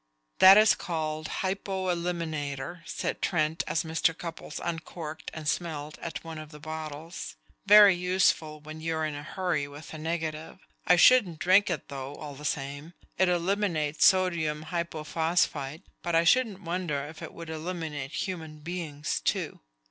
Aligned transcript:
"That 0.39 0.57
is 0.57 0.73
called 0.73 1.27
hypo 1.27 1.93
eliminator," 1.93 2.81
said 2.87 3.21
Trent 3.21 3.61
as 3.67 3.83
Mr. 3.83 4.17
Cupples 4.17 4.59
uncorked 4.63 5.29
and 5.31 5.47
smelled 5.47 5.99
at 6.01 6.23
one 6.23 6.39
of 6.39 6.49
the 6.49 6.59
bottles. 6.59 7.35
"Very 7.67 7.93
useful 7.93 8.59
when 8.61 8.81
you're 8.81 9.05
in 9.05 9.13
a 9.13 9.21
hurry 9.21 9.67
with 9.67 9.93
a 9.93 9.99
negative. 9.99 10.57
I 10.87 10.95
shouldn't 10.95 11.37
drink 11.37 11.69
it, 11.69 11.87
though, 11.89 12.15
all 12.15 12.33
the 12.33 12.45
same. 12.45 12.93
It 13.19 13.29
eliminates 13.29 14.03
sodium 14.03 14.63
hypophosphite, 14.71 15.83
but 16.01 16.15
I 16.15 16.23
shouldn't 16.23 16.63
wonder 16.63 17.05
if 17.05 17.21
it 17.21 17.31
would 17.31 17.51
eliminate 17.51 18.11
human 18.25 18.57
beings 18.57 19.19
too." 19.23 19.59